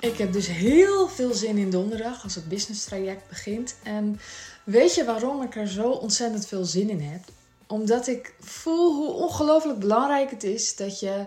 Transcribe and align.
Ik 0.00 0.18
heb 0.18 0.32
dus 0.32 0.46
heel 0.46 1.08
veel 1.08 1.34
zin 1.34 1.56
in 1.56 1.70
donderdag 1.70 2.22
als 2.22 2.34
het 2.34 2.48
business 2.48 2.84
traject 2.84 3.28
begint. 3.28 3.76
En 3.82 4.20
weet 4.64 4.94
je 4.94 5.04
waarom 5.04 5.42
ik 5.42 5.56
er 5.56 5.68
zo 5.68 5.90
ontzettend 5.90 6.46
veel 6.46 6.64
zin 6.64 6.90
in 6.90 7.00
heb? 7.00 7.20
Omdat 7.66 8.06
ik 8.06 8.34
voel 8.40 8.94
hoe 8.94 9.12
ongelooflijk 9.12 9.78
belangrijk 9.78 10.30
het 10.30 10.44
is 10.44 10.76
dat 10.76 11.00
je 11.00 11.26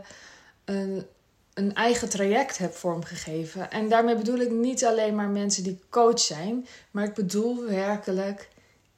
een, 0.66 1.06
een 1.54 1.76
eigen 1.76 2.10
traject 2.10 2.58
hebt 2.58 2.78
vormgegeven. 2.78 3.72
En 3.72 3.90
daarmee 3.90 4.16
bedoel 4.16 4.40
ik 4.40 4.52
niet 4.52 4.86
alleen 4.86 5.16
maar 5.16 5.30
mensen 5.30 5.64
die 5.64 5.80
coach 5.90 6.20
zijn, 6.20 6.68
maar 6.92 7.06
ik 7.06 7.14
bedoel 7.14 7.64
werkelijk 7.66 8.50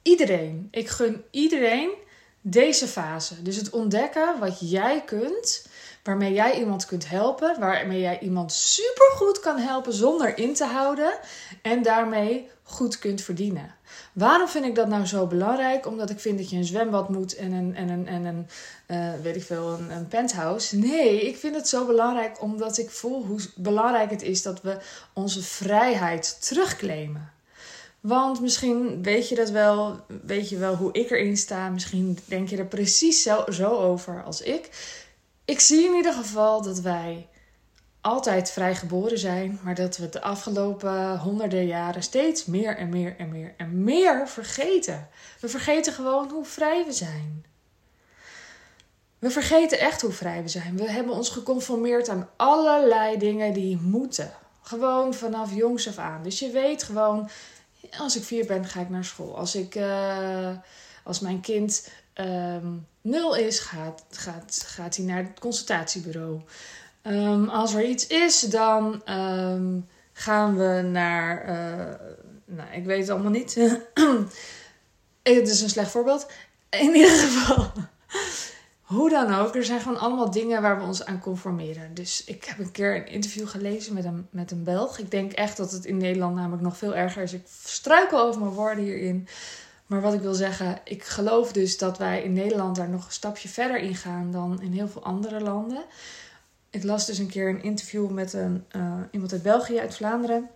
iedereen. 0.02 0.68
Ik 0.70 0.88
gun 0.88 1.24
iedereen 1.30 1.90
deze 2.40 2.86
fase. 2.86 3.42
Dus 3.42 3.56
het 3.56 3.70
ontdekken 3.70 4.38
wat 4.38 4.70
jij 4.70 5.02
kunt 5.04 5.66
waarmee 6.04 6.32
jij 6.32 6.58
iemand 6.58 6.86
kunt 6.86 7.08
helpen, 7.08 7.60
waarmee 7.60 8.00
jij 8.00 8.18
iemand 8.20 8.52
supergoed 8.52 9.40
kan 9.40 9.58
helpen 9.58 9.92
zonder 9.92 10.38
in 10.38 10.54
te 10.54 10.64
houden 10.64 11.18
en 11.62 11.82
daarmee 11.82 12.48
goed 12.62 12.98
kunt 12.98 13.22
verdienen. 13.22 13.74
Waarom 14.12 14.48
vind 14.48 14.64
ik 14.64 14.74
dat 14.74 14.88
nou 14.88 15.06
zo 15.06 15.26
belangrijk? 15.26 15.86
Omdat 15.86 16.10
ik 16.10 16.20
vind 16.20 16.38
dat 16.38 16.50
je 16.50 16.56
een 16.56 16.64
zwembad 16.64 17.08
moet 17.08 17.36
en 17.36 17.52
een, 17.52 17.74
en 17.76 17.88
een, 17.88 18.06
en 18.06 18.24
een 18.24 18.46
uh, 18.86 19.22
weet 19.22 19.36
ik 19.36 19.42
veel, 19.42 19.68
een, 19.68 19.90
een 19.90 20.08
penthouse. 20.08 20.76
Nee, 20.76 21.28
ik 21.28 21.36
vind 21.36 21.54
het 21.54 21.68
zo 21.68 21.86
belangrijk 21.86 22.42
omdat 22.42 22.78
ik 22.78 22.90
voel 22.90 23.24
hoe 23.24 23.40
belangrijk 23.54 24.10
het 24.10 24.22
is 24.22 24.42
dat 24.42 24.62
we 24.62 24.76
onze 25.12 25.42
vrijheid 25.42 26.46
terugclaimen. 26.46 27.32
Want 28.00 28.40
misschien 28.40 29.02
weet 29.02 29.28
je 29.28 29.34
dat 29.34 29.50
wel, 29.50 30.00
weet 30.22 30.48
je 30.48 30.56
wel 30.56 30.74
hoe 30.74 30.92
ik 30.92 31.10
erin 31.10 31.36
sta. 31.36 31.68
Misschien 31.68 32.18
denk 32.24 32.48
je 32.48 32.56
er 32.56 32.66
precies 32.66 33.22
zo, 33.22 33.44
zo 33.50 33.70
over 33.70 34.22
als 34.24 34.40
ik 34.40 34.70
ik 35.44 35.60
zie 35.60 35.86
in 35.86 35.94
ieder 35.94 36.12
geval 36.12 36.62
dat 36.62 36.80
wij 36.80 37.28
altijd 38.00 38.50
vrij 38.50 38.74
geboren 38.74 39.18
zijn, 39.18 39.60
maar 39.62 39.74
dat 39.74 39.96
we 39.96 40.08
de 40.08 40.22
afgelopen 40.22 41.18
honderden 41.18 41.66
jaren 41.66 42.02
steeds 42.02 42.44
meer 42.44 42.76
en 42.76 42.88
meer 42.88 43.16
en 43.18 43.28
meer 43.28 43.54
en 43.56 43.84
meer 43.84 44.28
vergeten. 44.28 45.08
We 45.40 45.48
vergeten 45.48 45.92
gewoon 45.92 46.30
hoe 46.30 46.44
vrij 46.44 46.84
we 46.84 46.92
zijn. 46.92 47.44
We 49.18 49.30
vergeten 49.30 49.78
echt 49.78 50.00
hoe 50.00 50.12
vrij 50.12 50.42
we 50.42 50.48
zijn. 50.48 50.76
We 50.76 50.90
hebben 50.90 51.14
ons 51.14 51.28
geconformeerd 51.28 52.08
aan 52.08 52.28
allerlei 52.36 53.18
dingen 53.18 53.52
die 53.52 53.76
moeten. 53.76 54.32
Gewoon 54.62 55.14
vanaf 55.14 55.54
jongs 55.54 55.88
af 55.88 55.98
aan. 55.98 56.22
Dus 56.22 56.38
je 56.38 56.50
weet 56.50 56.82
gewoon, 56.82 57.28
als 57.98 58.16
ik 58.16 58.22
vier 58.22 58.46
ben, 58.46 58.64
ga 58.64 58.80
ik 58.80 58.88
naar 58.88 59.04
school. 59.04 59.36
Als, 59.36 59.54
ik, 59.54 59.74
uh, 59.74 60.50
als 61.02 61.20
mijn 61.20 61.40
kind 61.40 61.88
um, 62.14 62.86
nul 63.04 63.36
is, 63.36 63.58
gaat, 63.58 64.04
gaat, 64.10 64.64
gaat 64.66 64.96
hij 64.96 65.04
naar 65.04 65.22
het 65.22 65.40
consultatiebureau. 65.40 66.40
Um, 67.02 67.48
als 67.48 67.74
er 67.74 67.84
iets 67.84 68.06
is, 68.06 68.40
dan 68.40 69.02
um, 69.08 69.88
gaan 70.12 70.56
we 70.56 70.88
naar. 70.92 71.48
Uh, 71.48 71.94
nou, 72.44 72.72
ik 72.72 72.84
weet 72.84 73.00
het 73.00 73.10
allemaal 73.10 73.30
niet. 73.30 73.54
het 75.22 75.48
is 75.48 75.60
een 75.60 75.68
slecht 75.68 75.90
voorbeeld. 75.90 76.26
In 76.70 76.94
ieder 76.94 77.10
geval. 77.10 77.72
Hoe 78.84 79.10
dan 79.10 79.34
ook, 79.34 79.54
er 79.54 79.64
zijn 79.64 79.80
gewoon 79.80 79.98
allemaal 79.98 80.30
dingen 80.30 80.62
waar 80.62 80.78
we 80.78 80.86
ons 80.86 81.04
aan 81.04 81.20
conformeren. 81.20 81.94
Dus 81.94 82.24
ik 82.24 82.44
heb 82.44 82.58
een 82.58 82.70
keer 82.70 82.96
een 82.96 83.06
interview 83.06 83.48
gelezen 83.48 83.94
met 83.94 84.04
een, 84.04 84.26
met 84.30 84.50
een 84.50 84.64
Belg. 84.64 84.98
Ik 84.98 85.10
denk 85.10 85.32
echt 85.32 85.56
dat 85.56 85.70
het 85.70 85.84
in 85.84 85.96
Nederland 85.96 86.34
namelijk 86.34 86.62
nog 86.62 86.76
veel 86.76 86.94
erger 86.94 87.22
is. 87.22 87.32
Ik 87.32 87.46
struikel 87.64 88.20
over 88.20 88.40
mijn 88.40 88.52
woorden 88.52 88.84
hierin. 88.84 89.28
Maar 89.86 90.00
wat 90.00 90.14
ik 90.14 90.20
wil 90.20 90.34
zeggen, 90.34 90.80
ik 90.84 91.04
geloof 91.04 91.52
dus 91.52 91.78
dat 91.78 91.98
wij 91.98 92.22
in 92.22 92.32
Nederland 92.32 92.76
daar 92.76 92.88
nog 92.88 93.06
een 93.06 93.12
stapje 93.12 93.48
verder 93.48 93.78
in 93.78 93.94
gaan 93.94 94.30
dan 94.30 94.62
in 94.62 94.72
heel 94.72 94.88
veel 94.88 95.02
andere 95.02 95.40
landen. 95.40 95.84
Ik 96.70 96.82
las 96.82 97.06
dus 97.06 97.18
een 97.18 97.28
keer 97.28 97.48
een 97.48 97.62
interview 97.62 98.10
met 98.10 98.32
een, 98.32 98.64
uh, 98.76 99.00
iemand 99.10 99.32
uit 99.32 99.42
België, 99.42 99.78
uit 99.78 99.94
Vlaanderen. 99.94 100.50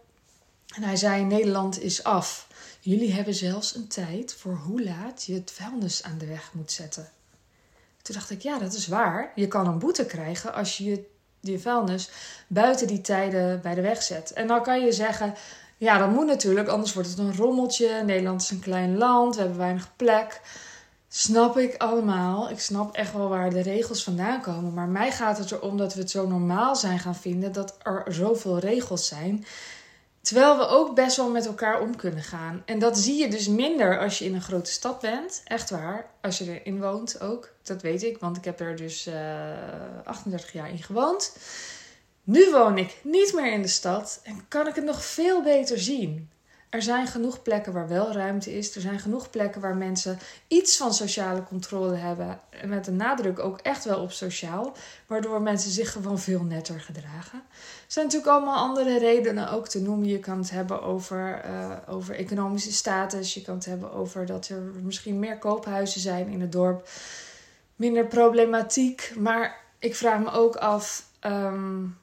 En 0.75 0.83
hij 0.83 0.97
zei: 0.97 1.25
Nederland 1.25 1.81
is 1.81 2.05
af. 2.05 2.49
Jullie 2.81 3.13
hebben 3.13 3.35
zelfs 3.35 3.75
een 3.75 3.89
tijd 3.89 4.35
voor 4.35 4.55
hoe 4.55 4.83
laat 4.83 5.25
je 5.25 5.35
het 5.35 5.51
vuilnis 5.51 6.03
aan 6.03 6.19
de 6.19 6.27
weg 6.27 6.51
moet 6.53 6.73
zetten. 6.73 7.09
Toen 8.03 8.15
dacht 8.15 8.31
ik: 8.31 8.43
ja, 8.43 8.59
dat 8.59 8.73
is 8.73 8.87
waar. 8.87 9.33
Je 9.35 9.49
kan 9.49 9.67
een 9.67 9.79
boete 9.79 10.07
krijgen 10.07 10.55
als 10.55 10.77
je 10.79 11.05
je 11.41 11.59
vuilnis 11.59 12.11
buiten 12.47 12.87
die 12.87 13.01
tijden 13.01 13.61
bij 13.61 13.75
de 13.75 13.81
weg 13.81 14.03
zet. 14.03 14.33
En 14.33 14.47
dan 14.47 14.63
kan 14.63 14.81
je 14.81 14.93
zeggen: 14.93 15.35
ja, 15.79 15.99
dat 15.99 16.11
moet 16.11 16.27
natuurlijk, 16.27 16.69
anders 16.69 16.95
wordt 16.95 17.09
het 17.09 17.19
een 17.19 17.37
rommeltje. 17.37 18.03
Nederland 18.05 18.43
is 18.43 18.51
een 18.51 18.61
klein 18.61 18.97
land, 18.97 19.35
we 19.35 19.41
hebben 19.41 19.59
weinig 19.59 19.97
plek. 19.97 20.41
Snap 21.09 21.59
ik 21.59 21.77
allemaal. 21.77 22.51
Ik 22.51 22.61
snap 22.61 22.95
echt 22.95 23.13
wel 23.13 23.29
waar 23.29 23.51
de 23.51 23.63
regels 23.63 24.05
vandaan 24.05 24.41
komen. 24.41 24.75
Maar 24.75 24.89
mij 24.89 25.13
gaat 25.13 25.39
het 25.39 25.51
erom 25.51 25.77
dat 25.77 25.95
we 25.95 26.01
het 26.01 26.11
zo 26.11 26.27
normaal 26.27 26.77
zijn 26.77 26.99
gaan 26.99 27.17
vinden 27.17 27.53
dat 27.53 27.77
er 27.83 28.05
zoveel 28.09 28.59
regels 28.59 29.09
zijn. 29.09 29.45
Terwijl 30.21 30.57
we 30.57 30.67
ook 30.67 30.95
best 30.95 31.17
wel 31.17 31.31
met 31.31 31.47
elkaar 31.47 31.81
om 31.81 31.97
kunnen 31.97 32.23
gaan. 32.23 32.63
En 32.65 32.79
dat 32.79 32.99
zie 32.99 33.17
je 33.17 33.29
dus 33.31 33.49
minder 33.49 33.99
als 34.01 34.19
je 34.19 34.25
in 34.25 34.35
een 34.35 34.43
grote 34.43 34.71
stad 34.71 35.01
bent. 35.01 35.43
Echt 35.45 35.71
waar. 35.71 36.11
Als 36.21 36.39
je 36.39 36.61
erin 36.61 36.81
woont 36.81 37.21
ook. 37.21 37.53
Dat 37.63 37.83
weet 37.83 38.03
ik, 38.03 38.19
want 38.19 38.37
ik 38.37 38.45
heb 38.45 38.61
er 38.61 38.77
dus 38.77 39.07
eh, 39.07 39.15
38 40.05 40.53
jaar 40.53 40.71
in 40.71 40.83
gewoond. 40.83 41.33
Nu 42.29 42.51
woon 42.51 42.79
ik 42.79 42.97
niet 43.03 43.33
meer 43.35 43.53
in 43.53 43.63
de 43.63 43.69
stad 43.69 44.21
en 44.23 44.45
kan 44.49 44.67
ik 44.67 44.75
het 44.75 44.85
nog 44.85 45.05
veel 45.05 45.43
beter 45.43 45.79
zien. 45.79 46.31
Er 46.69 46.83
zijn 46.83 47.07
genoeg 47.07 47.43
plekken 47.43 47.73
waar 47.73 47.89
wel 47.89 48.13
ruimte 48.13 48.57
is. 48.57 48.75
Er 48.75 48.81
zijn 48.81 48.99
genoeg 48.99 49.31
plekken 49.31 49.61
waar 49.61 49.77
mensen 49.77 50.19
iets 50.49 50.77
van 50.77 50.95
sociale 50.95 51.43
controle 51.43 51.95
hebben. 51.95 52.41
En 52.51 52.69
met 52.69 52.87
een 52.87 52.97
nadruk 52.97 53.39
ook 53.39 53.59
echt 53.59 53.85
wel 53.85 54.01
op 54.01 54.13
sociaal. 54.13 54.77
Waardoor 55.07 55.43
mensen 55.43 55.71
zich 55.71 55.93
gewoon 55.93 56.19
veel 56.19 56.43
netter 56.43 56.81
gedragen. 56.81 57.39
Er 57.49 57.87
zijn 57.87 58.05
natuurlijk 58.05 58.33
allemaal 58.33 58.69
andere 58.69 58.99
redenen 58.99 59.51
ook 59.51 59.69
te 59.69 59.81
noemen. 59.81 60.09
Je 60.09 60.19
kan 60.19 60.39
het 60.39 60.51
hebben 60.51 60.83
over, 60.83 61.45
uh, 61.45 61.77
over 61.87 62.15
economische 62.15 62.73
status. 62.73 63.35
Je 63.35 63.43
kan 63.43 63.55
het 63.55 63.65
hebben 63.65 63.93
over 63.93 64.27
dat 64.27 64.49
er 64.49 64.61
misschien 64.83 65.19
meer 65.19 65.39
koophuizen 65.39 66.01
zijn 66.01 66.29
in 66.29 66.41
het 66.41 66.53
dorp. 66.53 66.89
Minder 67.77 68.07
problematiek. 68.07 69.13
Maar 69.17 69.61
ik 69.79 69.95
vraag 69.97 70.21
me 70.21 70.31
ook 70.31 70.57
af. 70.57 71.07
Um, 71.27 71.97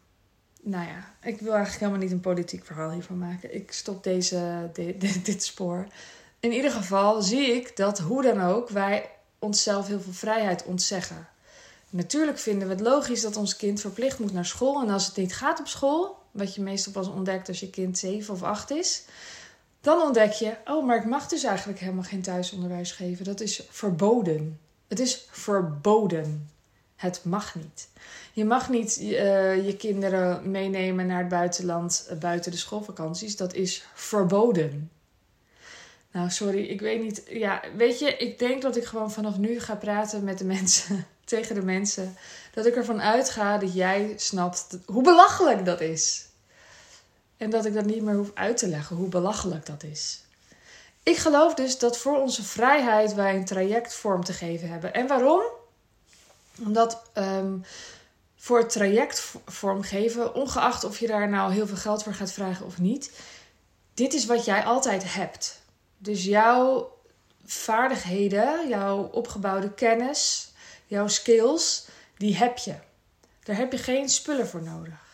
nou 0.66 0.86
ja, 0.88 1.14
ik 1.22 1.40
wil 1.40 1.53
eigenlijk 1.53 1.80
helemaal 1.80 2.02
niet 2.02 2.12
een 2.12 2.20
politiek 2.20 2.66
verhaal 2.66 2.92
hiervan 2.92 3.18
maken. 3.18 3.56
Ik 3.56 3.72
stop 3.72 4.03
deze, 4.03 4.70
dit, 5.24 5.44
spoor. 5.44 5.88
In 6.40 6.52
ieder 6.52 6.72
geval 6.72 7.22
zie 7.22 7.52
ik 7.52 7.76
dat 7.76 8.00
hoe 8.00 8.22
dan 8.22 8.42
ook 8.42 8.70
wij 8.70 9.09
onszelf 9.40 9.88
heel 9.88 10.02
veel 10.02 10.14
vrijheid 10.14 10.64
ontzeggen. 10.64 11.28
Natuurlijk 11.90 12.40
vinden 12.40 12.68
we 12.68 12.74
het 12.74 12.84
logisch 12.84 13.22
dat 13.22 13.38
ons 13.38 13.56
kind 13.56 13.81
verplicht 13.81 14.20
moet 14.20 14.34
naar 14.34 14.46
school. 14.46 14.81
En 14.81 14.90
als 14.90 15.06
het 15.06 15.16
niet 15.16 15.36
gaat 15.36 15.59
op 15.59 15.68
school, 15.68 16.18
wat 16.31 16.56
je 16.56 16.62
meestal 16.62 16.92
pas 16.92 17.08
ontdekt 17.08 17.47
als 17.47 17.59
je 17.59 17.70
kind 17.70 17.97
7 17.97 18.34
of 18.34 18.44
8 18.44 18.72
is, 18.72 19.03
dan 19.82 20.02
ontdek 20.02 20.32
je: 20.32 20.58
oh, 20.66 20.86
maar 20.86 20.97
ik 20.97 21.06
mag 21.06 21.28
dus 21.28 21.44
eigenlijk 21.44 21.80
helemaal 21.80 22.03
geen 22.03 22.22
thuisonderwijs 22.22 22.92
geven. 22.92 23.26
Dat 23.26 23.42
is 23.42 23.64
verboden. 23.70 24.59
Het 24.88 25.00
is 25.00 25.28
verboden. 25.32 26.50
Het 26.96 27.22
mag 27.24 27.56
niet. 27.56 27.88
Je 28.34 28.46
mag 28.46 28.70
niet 28.70 29.00
uh, 29.02 29.66
je 29.66 29.76
kinderen 29.78 30.52
meenemen 30.52 31.08
naar 31.08 31.20
het 31.20 31.30
buitenland 31.30 32.08
uh, 32.12 32.18
buiten 32.18 32.52
de 32.52 32.58
schoolvakanties. 32.58 33.36
Dat 33.36 33.54
is 33.54 33.86
verboden. 33.94 34.92
Nou, 36.12 36.30
sorry, 36.30 36.64
ik 36.64 36.82
weet 36.82 37.02
niet. 37.02 37.24
Ja, 37.30 37.62
weet 37.76 38.00
je, 38.00 38.18
ik 38.18 38.40
denk 38.40 38.62
dat 38.62 38.78
ik 38.78 38.86
gewoon 38.86 39.12
vanaf 39.12 39.38
nu 39.38 39.60
ga 39.60 39.76
praten 39.76 40.24
met 40.24 40.38
de 40.38 40.46
mensen, 40.46 41.08
tegen 41.26 41.56
de 41.56 41.62
mensen. 41.62 42.18
Dat 42.54 42.66
ik 42.66 42.76
ervan 42.76 43.02
uitga 43.02 43.58
dat 43.58 43.74
jij 43.74 44.14
snapt 44.16 44.78
hoe 44.86 45.04
belachelijk 45.04 45.66
dat 45.66 45.82
is. 45.82 46.28
En 47.38 47.50
dat 47.50 47.66
ik 47.66 47.74
dat 47.74 47.86
niet 47.86 48.02
meer 48.02 48.16
hoef 48.16 48.32
uit 48.34 48.58
te 48.58 48.68
leggen, 48.68 48.96
hoe 48.96 49.10
belachelijk 49.10 49.66
dat 49.66 49.84
is. 49.84 50.24
Ik 51.04 51.18
geloof 51.18 51.53
dus 51.53 51.80
dat 51.80 51.98
voor 51.98 52.18
onze 52.22 52.44
vrijheid 52.44 53.14
wij 53.14 53.36
een 53.36 53.46
traject 53.46 53.94
vorm 53.94 54.24
te 54.24 54.34
geven 54.34 54.70
hebben. 54.70 54.94
En 54.94 55.08
waarom? 55.08 55.44
Omdat 56.59 57.02
um, 57.13 57.63
voor 58.35 58.57
het 58.57 58.69
traject 58.69 59.34
vormgeven, 59.46 60.35
ongeacht 60.35 60.84
of 60.84 60.99
je 60.99 61.07
daar 61.07 61.29
nou 61.29 61.53
heel 61.53 61.67
veel 61.67 61.78
geld 61.78 62.03
voor 62.03 62.13
gaat 62.13 62.31
vragen 62.31 62.66
of 62.66 62.79
niet, 62.79 63.11
dit 63.93 64.13
is 64.13 64.25
wat 64.25 64.46
jij 64.46 64.63
altijd 64.63 65.13
hebt. 65.13 65.61
Dus 65.97 66.23
jouw 66.23 66.93
vaardigheden, 67.46 68.67
jouw 68.67 69.03
opgebouwde 69.03 69.73
kennis, 69.73 70.52
jouw 70.87 71.07
skills, 71.07 71.87
die 72.17 72.35
heb 72.35 72.57
je. 72.57 72.75
Daar 73.43 73.57
heb 73.57 73.72
je 73.72 73.78
geen 73.78 74.09
spullen 74.09 74.47
voor 74.47 74.63
nodig. 74.63 75.05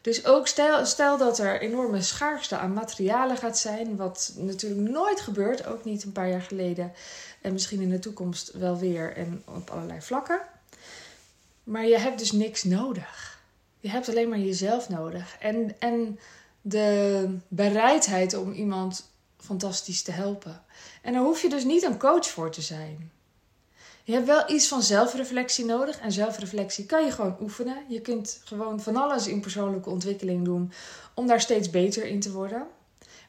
Dus 0.00 0.24
ook 0.24 0.46
stel, 0.46 0.86
stel 0.86 1.18
dat 1.18 1.38
er 1.38 1.60
enorme 1.60 2.02
schaarste 2.02 2.56
aan 2.56 2.72
materialen 2.72 3.36
gaat 3.36 3.58
zijn, 3.58 3.96
wat 3.96 4.32
natuurlijk 4.36 4.90
nooit 4.90 5.20
gebeurt, 5.20 5.66
ook 5.66 5.84
niet 5.84 6.04
een 6.04 6.12
paar 6.12 6.28
jaar 6.28 6.42
geleden 6.42 6.92
en 7.40 7.52
misschien 7.52 7.80
in 7.80 7.90
de 7.90 7.98
toekomst 7.98 8.52
wel 8.52 8.78
weer 8.78 9.16
en 9.16 9.42
op 9.46 9.70
allerlei 9.70 10.02
vlakken. 10.02 10.40
Maar 11.68 11.86
je 11.86 11.98
hebt 11.98 12.18
dus 12.18 12.32
niks 12.32 12.64
nodig. 12.64 13.40
Je 13.80 13.88
hebt 13.88 14.08
alleen 14.08 14.28
maar 14.28 14.38
jezelf 14.38 14.88
nodig. 14.88 15.36
En, 15.40 15.80
en 15.80 16.18
de 16.60 17.36
bereidheid 17.48 18.34
om 18.34 18.52
iemand 18.52 19.10
fantastisch 19.36 20.02
te 20.02 20.10
helpen. 20.10 20.62
En 21.02 21.12
daar 21.12 21.22
hoef 21.22 21.42
je 21.42 21.48
dus 21.48 21.64
niet 21.64 21.82
een 21.82 21.98
coach 21.98 22.26
voor 22.26 22.50
te 22.50 22.62
zijn. 22.62 23.10
Je 24.04 24.12
hebt 24.12 24.26
wel 24.26 24.50
iets 24.50 24.68
van 24.68 24.82
zelfreflectie 24.82 25.64
nodig. 25.64 26.00
En 26.00 26.12
zelfreflectie 26.12 26.86
kan 26.86 27.04
je 27.04 27.10
gewoon 27.10 27.36
oefenen. 27.40 27.84
Je 27.88 28.00
kunt 28.00 28.40
gewoon 28.44 28.80
van 28.80 28.96
alles 28.96 29.26
in 29.26 29.40
persoonlijke 29.40 29.90
ontwikkeling 29.90 30.44
doen 30.44 30.72
om 31.14 31.26
daar 31.26 31.40
steeds 31.40 31.70
beter 31.70 32.06
in 32.06 32.20
te 32.20 32.32
worden. 32.32 32.66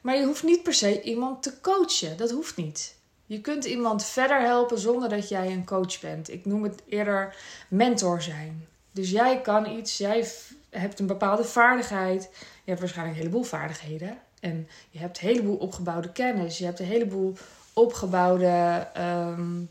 Maar 0.02 0.16
je 0.16 0.24
hoeft 0.26 0.42
niet 0.42 0.62
per 0.62 0.74
se 0.74 1.02
iemand 1.02 1.42
te 1.42 1.60
coachen. 1.60 2.16
Dat 2.16 2.30
hoeft 2.30 2.56
niet. 2.56 2.94
Je 3.30 3.40
kunt 3.40 3.64
iemand 3.64 4.04
verder 4.04 4.40
helpen 4.40 4.78
zonder 4.78 5.08
dat 5.08 5.28
jij 5.28 5.52
een 5.52 5.64
coach 5.64 6.00
bent. 6.00 6.30
Ik 6.30 6.46
noem 6.46 6.62
het 6.62 6.82
eerder 6.88 7.36
mentor 7.68 8.22
zijn. 8.22 8.66
Dus 8.92 9.10
jij 9.10 9.40
kan 9.40 9.66
iets, 9.66 9.98
jij 9.98 10.26
hebt 10.70 10.98
een 10.98 11.06
bepaalde 11.06 11.44
vaardigheid. 11.44 12.22
Je 12.32 12.70
hebt 12.70 12.80
waarschijnlijk 12.80 13.16
een 13.16 13.22
heleboel 13.22 13.42
vaardigheden. 13.42 14.18
En 14.40 14.68
je 14.90 14.98
hebt 14.98 15.20
een 15.20 15.28
heleboel 15.28 15.56
opgebouwde 15.56 16.12
kennis. 16.12 16.58
Je 16.58 16.64
hebt 16.64 16.78
een 16.78 16.86
heleboel 16.86 17.36
opgebouwde 17.72 18.86
um, 18.98 19.70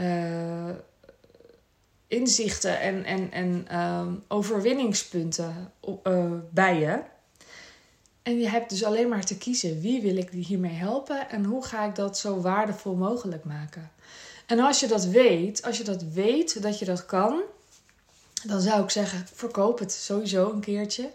uh, 0.00 0.70
inzichten 2.06 2.80
en, 2.80 3.04
en, 3.04 3.32
en 3.32 3.80
um, 3.80 4.24
overwinningspunten 4.28 5.72
uh, 6.04 6.32
bij 6.50 6.78
je. 6.78 7.00
En 8.28 8.38
je 8.38 8.48
hebt 8.48 8.70
dus 8.70 8.84
alleen 8.84 9.08
maar 9.08 9.24
te 9.24 9.38
kiezen 9.38 9.80
wie 9.80 10.02
wil 10.02 10.16
ik 10.16 10.30
hiermee 10.30 10.72
helpen 10.72 11.30
en 11.30 11.44
hoe 11.44 11.64
ga 11.64 11.84
ik 11.84 11.94
dat 11.94 12.18
zo 12.18 12.40
waardevol 12.40 12.94
mogelijk 12.94 13.44
maken. 13.44 13.90
En 14.46 14.58
als 14.60 14.80
je 14.80 14.86
dat 14.86 15.04
weet, 15.04 15.62
als 15.62 15.78
je 15.78 15.84
dat 15.84 16.02
weet 16.02 16.62
dat 16.62 16.78
je 16.78 16.84
dat 16.84 17.06
kan, 17.06 17.40
dan 18.44 18.60
zou 18.60 18.82
ik 18.82 18.90
zeggen: 18.90 19.26
verkoop 19.32 19.78
het 19.78 19.92
sowieso 19.92 20.50
een 20.50 20.60
keertje. 20.60 21.10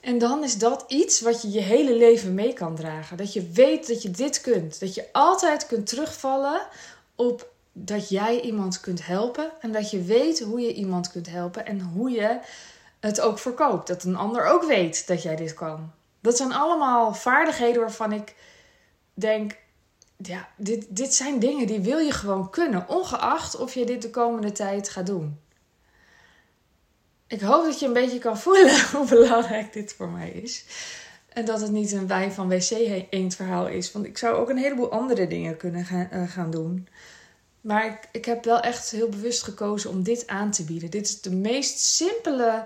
En 0.00 0.18
dan 0.18 0.44
is 0.44 0.58
dat 0.58 0.84
iets 0.88 1.20
wat 1.20 1.42
je 1.42 1.50
je 1.50 1.60
hele 1.60 1.96
leven 1.96 2.34
mee 2.34 2.52
kan 2.52 2.76
dragen. 2.76 3.16
Dat 3.16 3.32
je 3.32 3.50
weet 3.50 3.86
dat 3.86 4.02
je 4.02 4.10
dit 4.10 4.40
kunt. 4.40 4.80
Dat 4.80 4.94
je 4.94 5.08
altijd 5.12 5.66
kunt 5.66 5.86
terugvallen 5.86 6.66
op 7.14 7.52
dat 7.72 8.08
jij 8.08 8.40
iemand 8.40 8.80
kunt 8.80 9.06
helpen. 9.06 9.50
En 9.60 9.72
dat 9.72 9.90
je 9.90 10.02
weet 10.02 10.40
hoe 10.40 10.60
je 10.60 10.74
iemand 10.74 11.10
kunt 11.10 11.30
helpen. 11.30 11.66
En 11.66 11.80
hoe 11.80 12.10
je 12.10 12.38
het 13.00 13.20
ook 13.20 13.38
verkoopt. 13.38 13.86
Dat 13.86 14.02
een 14.02 14.16
ander 14.16 14.46
ook 14.46 14.64
weet 14.64 15.06
dat 15.06 15.22
jij 15.22 15.36
dit 15.36 15.54
kan. 15.54 15.92
Dat 16.24 16.36
zijn 16.36 16.52
allemaal 16.52 17.14
vaardigheden 17.14 17.80
waarvan 17.80 18.12
ik 18.12 18.34
denk: 19.14 19.56
ja, 20.16 20.48
dit, 20.56 20.86
dit 20.88 21.14
zijn 21.14 21.38
dingen 21.38 21.66
die 21.66 21.80
wil 21.80 21.98
je 21.98 22.12
gewoon 22.12 22.50
kunnen. 22.50 22.88
Ongeacht 22.88 23.56
of 23.56 23.74
je 23.74 23.86
dit 23.86 24.02
de 24.02 24.10
komende 24.10 24.52
tijd 24.52 24.88
gaat 24.88 25.06
doen 25.06 25.42
ik 27.34 27.40
hoop 27.40 27.64
dat 27.64 27.80
je 27.80 27.86
een 27.86 27.92
beetje 27.92 28.18
kan 28.18 28.38
voelen 28.38 28.80
hoe 28.92 29.08
belangrijk 29.08 29.72
dit 29.72 29.92
voor 29.92 30.08
mij 30.08 30.30
is. 30.30 30.64
En 31.28 31.44
dat 31.44 31.60
het 31.60 31.70
niet 31.70 31.92
een 31.92 32.06
wijn 32.06 32.32
van 32.32 32.48
wc 32.48 32.70
eend 33.10 33.34
verhaal 33.34 33.68
is. 33.68 33.92
Want 33.92 34.04
ik 34.04 34.18
zou 34.18 34.36
ook 34.36 34.48
een 34.48 34.56
heleboel 34.56 34.90
andere 34.90 35.26
dingen 35.26 35.56
kunnen 35.56 35.84
gaan, 35.84 36.08
uh, 36.12 36.30
gaan 36.30 36.50
doen. 36.50 36.88
Maar 37.60 37.86
ik, 37.86 38.08
ik 38.12 38.24
heb 38.24 38.44
wel 38.44 38.60
echt 38.60 38.90
heel 38.90 39.08
bewust 39.08 39.42
gekozen 39.42 39.90
om 39.90 40.02
dit 40.02 40.26
aan 40.26 40.50
te 40.50 40.64
bieden. 40.64 40.90
Dit 40.90 41.06
is 41.06 41.20
de 41.20 41.34
meest 41.34 41.78
simpele 41.78 42.64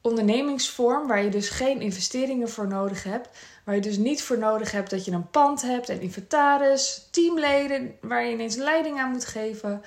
ondernemingsvorm 0.00 1.06
waar 1.06 1.22
je 1.22 1.30
dus 1.30 1.48
geen 1.48 1.80
investeringen 1.80 2.48
voor 2.48 2.66
nodig 2.66 3.02
hebt. 3.02 3.28
Waar 3.64 3.74
je 3.74 3.80
dus 3.80 3.96
niet 3.96 4.22
voor 4.22 4.38
nodig 4.38 4.70
hebt 4.70 4.90
dat 4.90 5.04
je 5.04 5.10
een 5.10 5.30
pand 5.30 5.62
hebt 5.62 5.88
en 5.88 6.00
inventaris, 6.00 7.08
teamleden 7.10 7.94
waar 8.00 8.24
je 8.24 8.32
ineens 8.32 8.56
leiding 8.56 9.00
aan 9.00 9.10
moet 9.10 9.24
geven. 9.24 9.82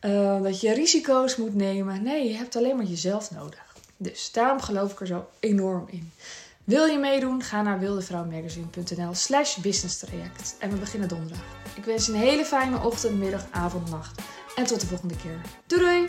Uh, 0.00 0.42
dat 0.42 0.60
je 0.60 0.72
risico's 0.72 1.36
moet 1.36 1.54
nemen. 1.54 2.02
Nee, 2.02 2.28
je 2.28 2.36
hebt 2.36 2.56
alleen 2.56 2.76
maar 2.76 2.86
jezelf 2.86 3.30
nodig. 3.30 3.76
Dus 3.96 4.32
daarom 4.32 4.60
geloof 4.60 4.92
ik 4.92 5.00
er 5.00 5.06
zo 5.06 5.26
enorm 5.40 5.86
in. 5.90 6.12
Wil 6.64 6.86
je 6.86 6.98
meedoen? 6.98 7.42
Ga 7.42 7.62
naar 7.62 7.78
wildevrouwmagazine.nl 7.78 9.14
slash 9.14 9.56
business 9.56 9.98
traject. 9.98 10.56
En 10.58 10.70
we 10.70 10.76
beginnen 10.76 11.08
donderdag. 11.08 11.44
Ik 11.76 11.84
wens 11.84 12.06
je 12.06 12.12
een 12.12 12.18
hele 12.18 12.44
fijne 12.44 12.80
ochtend, 12.84 13.18
middag, 13.18 13.46
avond, 13.50 13.90
nacht. 13.90 14.20
En 14.54 14.64
tot 14.64 14.80
de 14.80 14.86
volgende 14.86 15.16
keer. 15.16 15.40
Doei! 15.66 16.08